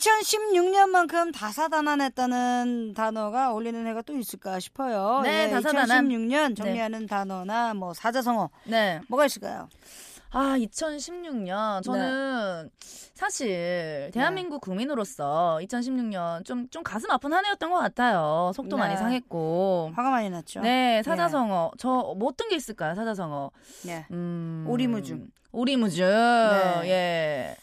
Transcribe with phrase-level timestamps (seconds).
[0.00, 5.20] 2016년만큼 다사다난했다는 단어가 어울리는 해가 또 있을까 싶어요.
[5.22, 6.08] 네, 예, 다사다난.
[6.08, 9.00] 2016년 정리하는 단어나 뭐 사자성어 네.
[9.08, 9.68] 뭐가 있을까요?
[10.32, 11.82] 아, 2016년.
[11.82, 12.70] 저는
[13.14, 18.52] 사실 대한민국 국민으로서 2016년 좀, 좀 가슴 아픈 한 해였던 것 같아요.
[18.54, 18.82] 속도 네.
[18.82, 19.92] 많이 상했고.
[19.94, 20.60] 화가 많이 났죠.
[20.60, 21.72] 네, 사자성어.
[21.78, 23.50] 저, 뭐 어떤 게 있을까요, 사자성어?
[23.88, 24.06] 예.
[24.12, 24.64] 음.
[24.68, 25.28] 오리무중.
[25.52, 26.06] 오리무중.
[26.06, 26.88] 네.
[26.88, 27.56] 예.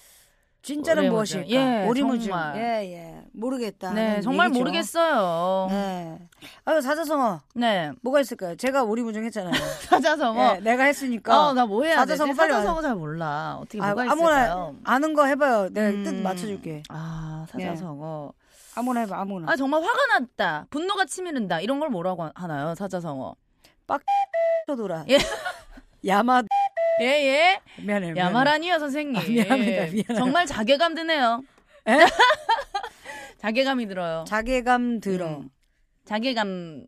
[0.68, 1.10] 진짜는.
[1.10, 1.48] 무엇일까?
[1.50, 2.30] 예, 오리무중.
[2.32, 2.56] 정말.
[2.58, 3.24] 예, 예.
[3.34, 3.94] 모르겠다.
[3.94, 5.68] 네, 정말 모르겠어요.
[5.70, 6.20] 네.
[6.66, 7.40] 아유, 사자성어.
[7.56, 7.92] 네.
[8.02, 8.56] 뭐가 있을까요?
[8.56, 9.54] 제가 오리무중 했잖아요.
[9.90, 10.56] 사자성어.
[10.58, 11.48] 예, 내가 했으니까.
[11.50, 11.96] 어, 나 뭐 해야?
[11.98, 13.58] 사자성어 빨리 사자성어 잘 몰라.
[13.62, 14.76] 어떻게 아, 뭐가 있을까요?
[14.84, 15.70] 아는 거 해봐요.
[15.70, 16.24] 내가 뜻 음.
[16.24, 16.84] 맞춰줄게.
[16.90, 18.34] 아, 사자성어.
[18.76, 19.52] 아무나 해봐, 아무나.
[19.52, 20.68] 아, 정말 화가 났다.
[20.70, 21.62] 분노가 치미른다.
[21.62, 22.76] 이런 걸 뭐라고 하- 하나요?
[22.76, 23.36] 사자성어.
[24.68, 25.06] 쳐돌아.
[25.10, 25.18] 예.
[26.06, 26.44] 야마,
[27.02, 27.62] 예, 예.
[27.84, 28.12] 미안해.
[28.14, 28.20] 미안해.
[28.20, 29.16] 야마라니요, 선생님.
[29.16, 30.18] 아, 미안합니다, 미안해요.
[30.18, 31.44] 정말 자괴감 드네요.
[31.88, 31.98] 에?
[33.38, 34.26] 자괴감이 들어요.
[34.28, 35.28] 자괴감 들어.
[35.38, 35.50] 음.
[36.06, 36.86] 자괴감,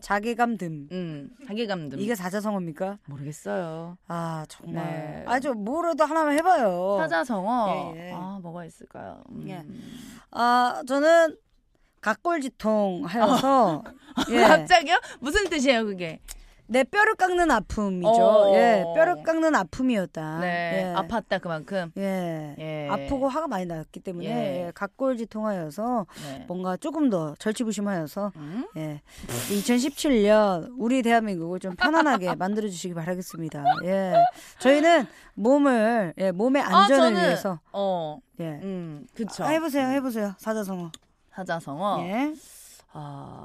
[0.00, 0.88] 자괴감 듬.
[0.90, 2.00] 음, 자괴감 들.
[2.00, 2.98] 이게 사자성어입니까?
[3.06, 3.96] 모르겠어요.
[4.08, 4.84] 아, 정말.
[4.84, 5.24] 네.
[5.26, 6.96] 아주 뭐라도 하나만 해봐요.
[7.00, 7.92] 사자성어.
[7.96, 8.12] 예, 예.
[8.12, 9.22] 아, 뭐가 있을까요?
[9.30, 9.48] 음.
[9.48, 9.62] 예.
[10.32, 11.36] 아, 저는
[12.00, 13.84] 각골지통 하여서.
[14.30, 14.40] 예.
[14.42, 14.98] 갑자기요?
[15.20, 16.18] 무슨 뜻이에요, 그게?
[16.72, 18.08] 내 뼈를 깎는 아픔이죠.
[18.08, 18.54] 어.
[18.54, 20.38] 예, 뼈를 깎는 아픔이었다.
[20.40, 20.46] 네.
[20.88, 20.94] 예.
[20.94, 21.92] 아팠다, 그만큼.
[21.98, 22.54] 예.
[22.58, 22.88] 예.
[22.90, 24.66] 아프고 화가 많이 났기 때문에 예.
[24.66, 26.44] 예, 각골지통하여서 네.
[26.48, 28.66] 뭔가 조금 더 절치부심하여서 음?
[28.76, 29.02] 예.
[29.50, 33.64] 2017년 우리 대한민국을 좀 편안하게 만들어 주시기 바라겠습니다.
[33.84, 34.14] 예.
[34.58, 38.44] 저희는 몸을 예, 몸의 안전을 아, 저는, 위해서 어, 예.
[38.62, 39.44] 음, 그쵸.
[39.44, 40.90] 아, 해보세요, 해보세요, 사자성어.
[41.34, 42.04] 사자성어.
[42.06, 42.34] 예.
[42.92, 43.41] 아.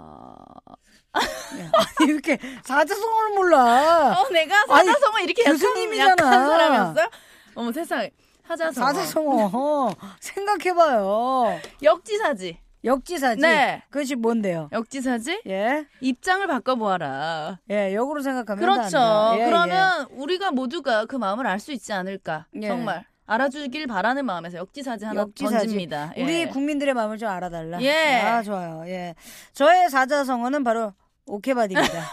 [1.58, 1.70] 예.
[1.74, 4.20] 아니, 이렇게 사자성어를 몰라.
[4.20, 6.12] 어, 내가 사자성어 이렇게 교수님이잖아.
[6.12, 7.10] 약한 사람이었어요?
[7.56, 8.12] 어머 세상에.
[8.48, 8.86] 사자성어.
[8.88, 11.60] 사자성어 생각해봐요.
[11.84, 12.60] 역지사지.
[12.84, 13.42] 역지사지.
[13.42, 13.84] 네.
[13.90, 14.70] 그것이 뭔데요?
[14.72, 15.42] 역지사지?
[15.48, 17.60] 예, 입장을 바꿔보아라.
[17.70, 18.98] 예, 역으로 생각하면 그렇죠.
[18.98, 19.40] 한다.
[19.40, 22.46] 예, 그러면 우리가 모두가 그 마음을 알 수 있지 않을까.
[22.62, 22.68] 예.
[22.68, 23.06] 정말.
[23.26, 25.58] 알아주길 바라는 마음에서 역지사지 하나 역지사지.
[25.58, 26.14] 던집니다.
[26.16, 26.24] 예.
[26.24, 27.82] 우리 국민들의 마음을 좀 알아달라.
[27.82, 28.22] 예.
[28.22, 28.84] 아, 좋아요.
[28.86, 29.16] 예.
[29.52, 30.94] 저의 사자성어는 바로
[31.28, 32.12] 오케바디입니다.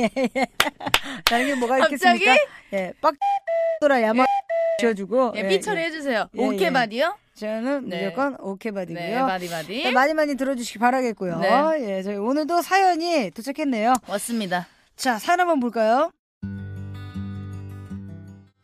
[0.00, 0.46] 예, 예.
[1.24, 1.94] 다른 게 뭐가 갑자기?
[1.94, 2.36] 있겠습니까?
[2.74, 2.92] 예.
[3.00, 3.14] 빡
[3.80, 4.24] 돌아 야마
[4.80, 5.32] 지어주고.
[5.36, 6.28] 예, 삐 처리 해주세요.
[6.34, 6.70] 예, 오케이 예.
[6.70, 7.16] body요?
[7.34, 8.04] 저는 네.
[8.04, 9.04] 무조건 오케바디고요.
[9.04, 9.82] 네, body body.
[9.84, 11.38] 네, 많이 많이 들어주시기 바라겠고요.
[11.40, 11.50] 네.
[11.80, 13.94] 예, 저희 오늘도 사연이 도착했네요.
[14.08, 14.66] 왔습니다.
[14.96, 16.10] 자, 사연 한번 볼까요?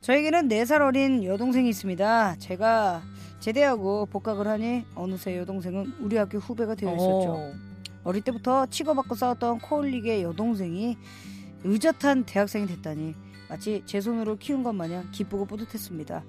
[0.00, 2.37] 저에게는 4살 어린 여동생이 있습니다.
[2.38, 3.03] 제가
[3.41, 7.32] 제대하고 복학을 하니 어느새 여동생은 우리 학교 후배가 되어 있었죠.
[7.34, 7.72] 오.
[8.04, 10.96] 어릴 때부터 치고받고 싸웠던 코올릭의 여동생이
[11.64, 13.14] 의젓한 대학생이 됐다니
[13.48, 16.24] 마치 제 손으로 키운 것 마냥 기쁘고 뿌듯했습니다.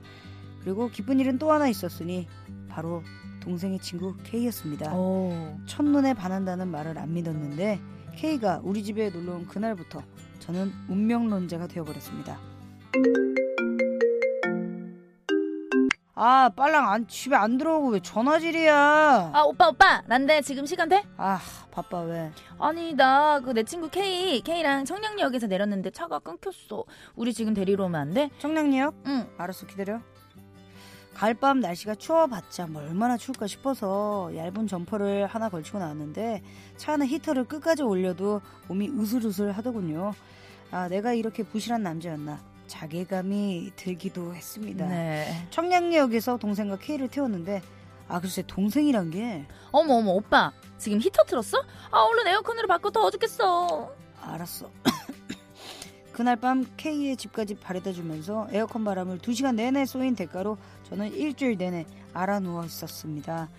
[0.62, 2.28] 그리고 기쁜 일은 또 하나 있었으니
[2.70, 3.04] 바로
[3.42, 4.96] 동생의 친구 K였습니다.
[4.96, 5.58] 오.
[5.66, 7.80] 첫눈에 반한다는 말을 안 믿었는데
[8.16, 10.02] K가 우리 집에 놀러 온 그날부터
[10.40, 12.40] 저는 운명론자가 되어버렸습니다.
[16.26, 19.32] 아 빨랑 안, 집에 안 들어오고 왜 전화질이야?
[19.34, 21.04] 아 오빠 오빠 난데 지금 시간 돼?
[21.18, 21.38] 아
[21.70, 22.32] 바빠 왜?
[22.60, 26.86] 아니 나 그 내 친구 K K랑 청량리역에서 내렸는데 차가 끊겼어.
[27.18, 28.30] 우리 지금 데리러 오면 안 돼?
[28.40, 28.94] 청량리역?
[29.08, 29.28] 응.
[29.38, 30.00] 알았어 기다려.
[31.14, 36.42] 가을밤 날씨가 추워봤자 뭐 얼마나 추울까 싶어서 얇은 점퍼를 하나 걸치고 나왔는데
[36.78, 40.14] 차 안에 히터를 끝까지 올려도 몸이 으슬으슬 하더군요.
[40.72, 44.88] 아 내가 이렇게 부실한 남자였나 자괴감이 들기도 했습니다.
[44.88, 45.48] 네.
[45.52, 47.62] 청량리역에서 동생과 K를 태웠는데
[48.08, 51.64] 아 글쎄 동생이란 게 어머 어머 오빠 지금 히터 틀었어?
[51.92, 53.94] 아 얼른 에어컨으로 바꿔 더워 죽겠어.
[54.22, 54.70] 알았어.
[56.14, 60.58] 그날 밤 K의 집까지 바래다 주면서 에어컨 바람을 2시간 내내 쏘인 대가로
[60.90, 63.50] 저는 일주일 내내 알아 누워 있었습니다.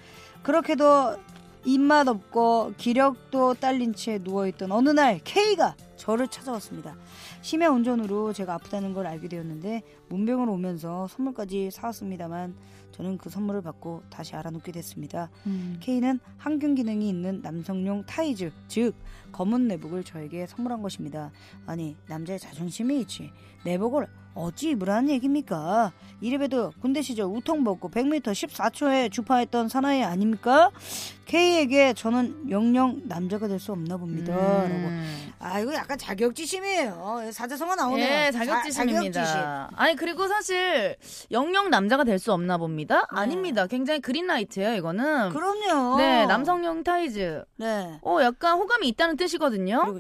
[0.43, 1.17] 그렇게도
[1.64, 5.75] 입맛 없고 기력도 딸린 채 누워있던 어느 날 K가
[6.05, 6.95] 저를 찾아왔습니다.
[7.41, 12.55] 심야 운전으로 제가 아프다는 걸 알게 되었는데 문병을 오면서 선물까지 사왔습니다만
[12.93, 15.31] 저는 그 선물을 받고 다시 앓아눕게 됐습니다.
[15.47, 15.79] 음.
[15.81, 18.95] K는 항균 기능이 있는 남성용 타이즈, 즉
[19.33, 21.33] 검은 내복을 저에게 선물한 것입니다.
[21.65, 23.33] 아니 남자의 자존심이 있지
[23.65, 25.92] 내복을 어찌 하는 얘기입니까?
[26.20, 30.70] 이래봬도 군대 시절 웃통 벗고 100m 14초에 주파했던 사나이 아닙니까?
[31.26, 34.34] K에게 저는 영영 남자가 될 수 없나 봅니다.
[34.34, 34.66] 라고.
[34.66, 35.32] 음.
[35.38, 37.31] 아, 이거 약간 자격지심이에요.
[37.32, 38.06] 사자성어 나오네요.
[38.06, 39.25] 예, 자- 자격지심입니다.
[39.25, 39.78] 자격지심.
[39.78, 40.96] 아니 그리고 사실
[41.31, 43.06] 영영 남자가 될 수 없나 봅니다.
[43.12, 43.20] 네.
[43.20, 43.66] 아닙니다.
[43.66, 44.75] 굉장히 green light예요.
[44.75, 45.31] 이거는.
[45.31, 45.96] 그럼요.
[45.98, 47.44] 네, 남성용 타이즈.
[47.56, 47.98] 네.
[48.02, 49.98] 어, 약간 호감이 있다는 뜻이거든요.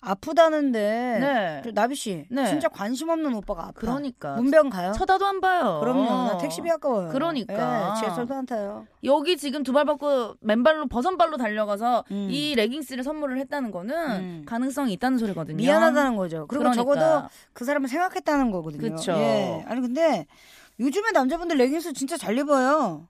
[0.00, 1.18] 아프다는데.
[1.20, 1.60] 네.
[1.64, 2.46] 저 나비 씨, 네.
[2.46, 3.72] 진짜 관심 없는 오빠가 아파.
[3.74, 4.34] 그러니까.
[4.36, 4.92] 문병 가요?
[4.92, 5.78] 쳐다도 안 봐요.
[5.80, 6.04] 그럼요.
[6.04, 7.10] 나 택시비 아까워요.
[7.10, 7.94] 그러니까.
[7.96, 8.86] 예, 지하철도 안 타요.
[9.04, 12.28] 여기 지금 두발 벗고 맨발로 버선발로 달려가서 음.
[12.30, 14.42] 이 레깅스를 선물을 했다는 거는 음.
[14.46, 15.56] 가능성이 있다는 소리거든요.
[15.56, 16.46] 미안하다는 거죠.
[16.46, 16.82] 그리고 그러니까.
[16.82, 18.96] 적어도 그 사람을 생각했다는 거거든요.
[18.96, 19.12] 그쵸.
[19.12, 19.64] 예.
[19.66, 20.26] 아니 근데
[20.78, 23.06] 요즘에 남자분들 레깅스 진짜 잘 입어요.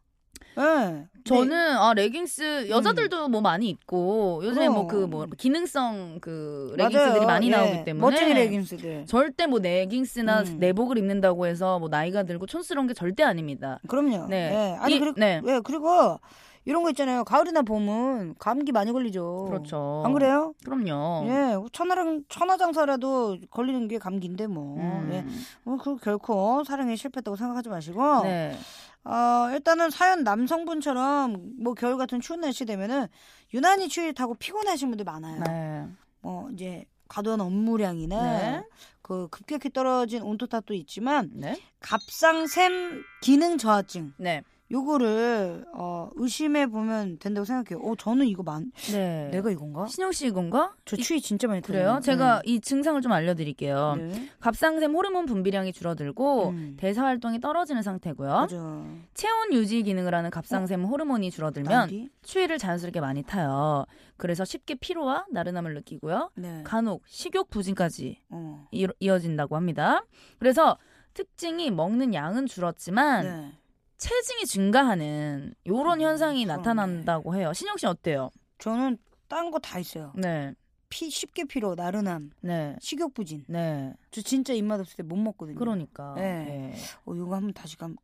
[0.59, 1.06] 예.
[1.25, 4.69] 저는 아 레깅스 여자들도 뭐 많이 입고 요즘에.
[4.69, 6.85] 뭐 그뭐 기능성 그 네.
[6.85, 7.27] 레깅스들이 맞아요.
[7.27, 7.50] 많이 예.
[7.50, 9.06] 나오기 때문에 멋쟁이 레깅스들.
[9.06, 10.56] 절대 뭐 레깅스나 음.
[10.59, 13.79] 내복을 입는다고 해서 뭐 나이가 들고 촌스러운 게 절대 아닙니다.
[13.88, 14.27] 그럼요.
[14.29, 14.50] 네.
[14.53, 14.77] 예.
[14.81, 15.41] 아니 이- 그리고 네.
[15.47, 16.19] 예, 그리고
[16.67, 17.25] 이런 거 있잖아요.
[17.25, 19.47] 가을이나 봄은 감기 많이 걸리죠.
[19.49, 20.03] 그렇죠.
[20.05, 20.53] 안 그래요?
[20.65, 21.25] 그럼요.
[21.27, 24.77] 예, 천하랑 천하장사라도 걸리는 게 감기인데 뭐.
[24.77, 25.09] 음.
[25.12, 25.25] 예.
[25.65, 28.23] 뭐, 그 결코 사랑에 실패했다고 생각하지 마시고.
[28.25, 28.56] 네.
[29.05, 33.06] 어, 일단은 사연 남성분처럼 뭐 겨울 같은 추운 날씨 되면은
[33.55, 35.41] 유난히 추위를 타고 피곤하신 분들 많아요.
[35.41, 35.88] 네.
[36.20, 38.64] 뭐 이제 과도한 업무량이나 네.
[39.02, 41.61] 그 급격히 떨어진 온도 탓도 있지만 네.
[41.81, 44.43] 갑상샘 기능 저하증 네.
[44.70, 47.84] 요거를 어, 의심해 보면 된다고 생각해요.
[47.84, 49.28] 어, 저는 이거 많 네.
[49.32, 49.87] 내가 이건가?
[49.87, 50.75] 신영 씨 이건가?
[50.84, 51.72] 저 이- 추위 진짜 많이 타요.
[51.72, 52.00] 그래요?
[52.02, 53.94] 제가 이 증상을 좀 알려드릴게요.
[53.99, 54.28] 네.
[54.40, 56.76] 갑상샘 호르몬 분비량이 줄어들고 음.
[56.78, 58.28] 대사 활동이 떨어지는 상태고요.
[58.31, 58.84] 맞아.
[59.14, 62.08] 체온 유지 기능을 하는 갑상샘 호르몬이 줄어들면 난디?
[62.22, 63.84] 추위를 자연스럽게 많이 타요.
[64.17, 66.31] 그래서 쉽게 피로와 나른함을 느끼고요.
[66.37, 66.62] 네.
[66.64, 68.67] 간혹 식욕 부진까지 어.
[68.70, 70.05] 이- 이어진다고 합니다.
[70.38, 70.78] 그래서
[71.14, 73.52] 특징이 먹는 양은 줄었지만 네.
[74.00, 76.56] 체중이 증가하는 이런 음, 현상이 그러네.
[76.56, 77.52] 나타난다고 해요.
[77.52, 78.31] 신영 씨 어때요?
[78.58, 78.97] 저는
[79.29, 80.12] 딴 거 다 있어요.
[80.17, 80.55] 네,
[80.88, 83.44] 피 쉽게 피로, 나른함, 네, 식욕 부진.
[83.47, 83.93] 네.
[84.11, 85.58] 저 진짜 입맛 없을 때 못 먹거든요.
[85.58, 86.14] 그러니까.
[86.17, 86.44] 네.
[86.44, 86.75] 네.
[87.05, 87.94] 어, 이거 한번 다시 감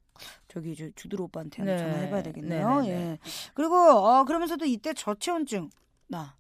[0.48, 1.72] 저기 저 주드로 오빠한테 네.
[1.72, 2.81] 한번 전화해봐야 되겠네요.
[2.82, 3.19] 네, 네, 예.
[3.54, 5.70] 그리고 어, 그러면서도 이때 저체온증
[6.08, 6.37] 나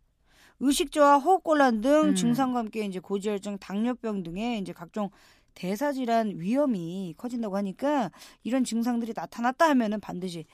[0.60, 2.14] 의식저하, 호흡곤란 등 음.
[2.14, 5.10] 증상과 함께 이제 고지혈증, 당뇨병 등의 이제 각종
[5.56, 8.10] 대사 질환 위험이 커진다고 하니까
[8.44, 10.44] 이런 증상들이 나타났다 하면은 반드시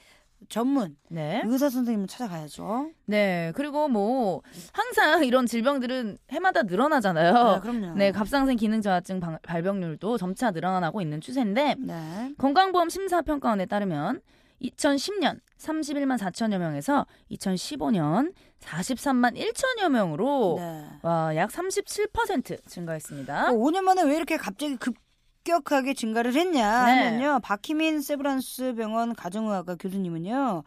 [0.48, 1.42] 전문 네.
[1.44, 2.90] 의사 선생님을 찾아가야죠.
[3.06, 3.52] 네.
[3.54, 7.32] 그리고 뭐 항상 이런 질병들은 해마다 늘어나잖아요.
[7.54, 7.94] 네, 그럼요.
[7.96, 12.34] 네, 갑상선 기능 저하증 방- 발병률도 점차 늘어나고 있는 추세인데 네.
[12.38, 14.20] 건강보험 심사평가원에 따르면
[14.62, 20.84] 2010년 31만 4천여 명에서 2015년 43만 1천여 명으로 네.
[21.02, 23.50] 와, 약 37% 증가했습니다.
[23.52, 26.92] 5년 만에 왜 이렇게 갑자기 급격하게 증가를 했냐 네.
[26.92, 27.40] 하면요.
[27.42, 30.64] 박희민 세브란스 병원 가정의학과 교수님은요.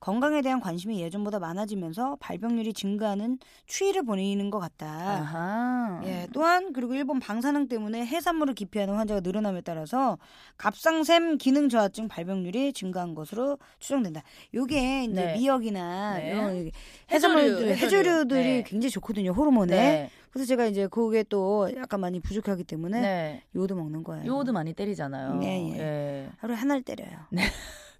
[0.00, 4.86] 건강에 대한 관심이 예전보다 많아지면서 발병률이 증가하는 추이를 보이는 것 같다.
[4.86, 6.00] 아하.
[6.04, 10.18] 예, 또한 그리고 일본 방사능 때문에 해산물을 기피하는 환자가 늘어남에 따라서
[10.56, 14.22] 갑상샘 기능 저하증 발병률이 증가한 것으로 추정된다.
[14.54, 15.34] 요게 이제 네.
[15.34, 16.30] 미역이나 네.
[16.30, 16.70] 이런 해조류,
[17.10, 17.74] 해산물들, 해조류.
[17.74, 18.64] 해조류 들이 네.
[18.64, 19.32] 굉장히 좋거든요.
[19.32, 19.76] 호르몬에.
[19.76, 20.10] 네.
[20.30, 23.42] 그래서 제가 이제 그게 또 약간 많이 부족하기 때문에 네.
[23.56, 24.26] 요도 먹는 거예요.
[24.26, 25.34] 요오드 많이 때리잖아요.
[25.36, 25.78] 네, 예.
[25.78, 26.28] 예.
[26.38, 27.10] 하루에 하나를 때려요.
[27.30, 27.42] 네.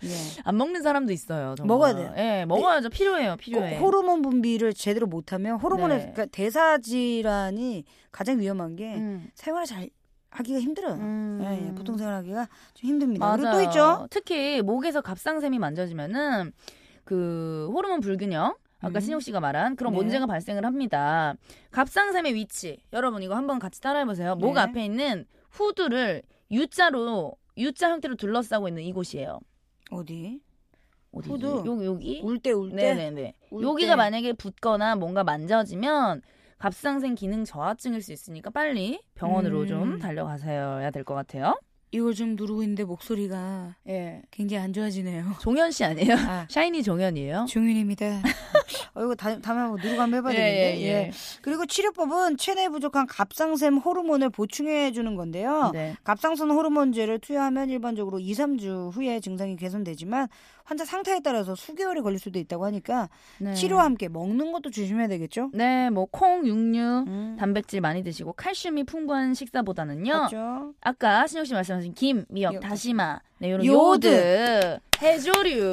[0.05, 0.43] 예.
[0.45, 1.55] 안 먹는 사람도 있어요.
[1.57, 1.75] 정말.
[1.75, 2.15] 먹어야 돼요.
[2.17, 2.91] 예, 먹어야죠.
[2.91, 3.33] 필요해요.
[3.33, 3.79] 꼭 필요해.
[3.79, 6.13] 호르몬 분비를 제대로 못하면 호르몬의 네.
[6.13, 9.31] 그러니까 대사 질환이 가장 위험한 게 음.
[9.35, 9.91] 생활을 잘
[10.31, 10.95] 하기가 힘들어요.
[10.95, 11.41] 음.
[11.43, 11.75] 예, 예.
[11.75, 13.25] 보통 생활하기가 좀 힘듭니다.
[13.27, 13.39] 맞아요.
[13.39, 14.07] 그리고 또 있죠.
[14.11, 16.53] 특히 목에서 갑상샘이 만져지면은
[17.05, 19.01] 그 호르몬 불균형 아까 음.
[19.01, 19.99] 신용 씨가 말한 그런 네.
[19.99, 21.35] 문제가 발생을 합니다.
[21.73, 24.37] 갑상샘의 위치 여러분 이거 한번 같이 따라해 보세요.
[24.37, 24.61] 목 네.
[24.61, 29.41] 앞에 있는 후두를 U자로 U자 형태로 둘러싸고 있는 이곳이에요.
[29.91, 30.41] 어디?
[31.13, 31.31] 어디지?
[31.33, 31.63] 후두?
[31.67, 32.21] 여기 여기.
[32.23, 32.95] 울때 울 때.
[32.95, 33.35] 네네네.
[33.51, 33.97] 울 여기가 때.
[33.97, 36.23] 만약에 붓거나 뭔가 만져지면
[36.59, 39.67] 갑상샘 기능 저하증일 수 있으니까 빨리 병원으로 음.
[39.67, 41.59] 좀 달려가셔야 될 것 같아요.
[41.91, 44.21] 이걸 좀 누르고 있는데 목소리가 예.
[44.31, 45.25] 굉장히 안 좋아지네요.
[45.41, 46.17] 종현 씨 아니에요?
[46.19, 47.47] 아, 샤이니 종현이에요?
[47.49, 48.21] 종윤입니다.
[48.95, 50.83] 어, 이거 다, 다음에 한번 누르고 한번 해봐야 되겠네.
[50.83, 51.11] 예,
[51.43, 55.71] 그리고 치료법은 체내 부족한 갑상샘 호르몬을 보충해 주는 건데요.
[55.73, 55.95] 네.
[56.05, 60.29] 갑상선 호르몬제를 투여하면 일반적으로 2, 3주 후에 증상이 개선되지만
[60.65, 63.09] 환자 상태에 따라서 수개월이 걸릴 수도 있다고 하니까
[63.39, 63.55] 네.
[63.55, 65.51] 치료와 함께 먹는 것도 조심해야 되겠죠?
[65.55, 70.13] 네, 뭐 콩, 육류, 음, 단백질 많이 드시고 칼슘이 풍부한 식사보다는요.
[70.13, 70.75] 맞죠?
[70.83, 74.07] 아까 신영 씨 말씀하신 김, 미역, 요- 다시마, 네, 이런 요오드.
[74.07, 75.71] 요오드, 해조류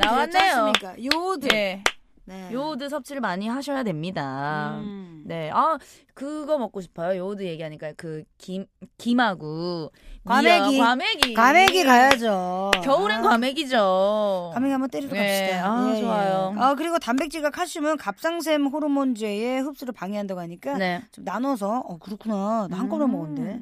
[0.00, 0.72] 나왔네요.
[1.14, 1.48] 요오드.
[1.52, 1.82] 예.
[2.28, 2.48] 네.
[2.52, 4.78] 요오드 섭취를 많이 하셔야 됩니다.
[4.80, 5.22] 음.
[5.26, 5.78] 네, 아
[6.12, 7.16] 그거 먹고 싶어요.
[7.18, 8.66] 요오드 얘기하니까 그 김
[8.98, 9.92] 김하고
[10.24, 10.70] 과메기.
[10.70, 11.34] 미역, 과메기.
[11.34, 12.72] 과메기 가야죠.
[12.82, 14.50] 겨울엔 아, 과메기죠.
[14.54, 15.70] 과메기 한번 때리러 네, 갑시다.
[15.70, 16.54] 아, 좋아요.
[16.58, 21.04] 아 그리고 단백질과 칼슘은 갑상샘 호르몬제의 흡수를 방해한다고 하니까 네.
[21.12, 23.12] 좀 나눠서 어 그렇구나 나 한꺼번에 음.
[23.12, 23.60] 먹었는데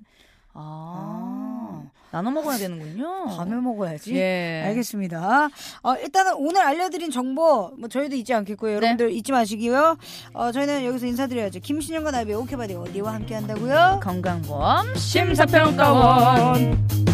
[0.54, 1.82] 아,
[2.14, 3.26] 나눠 먹어야 되는군요.
[3.37, 4.14] 밤에 먹어야지.
[4.14, 4.62] 예.
[4.66, 5.49] 알겠습니다.
[5.83, 8.76] 어, 일단은 오늘 알려드린 정보 뭐 저희도 잊지 않겠고요.
[8.76, 9.99] 여러분들 잊지 마시고요.
[10.33, 11.59] 어, 저희는 여기서 인사드려야죠.
[11.59, 13.99] 김신영과 나비의 오케바디 어디와 함께 한다고요?
[14.00, 17.13] 건강보험 심사평가원.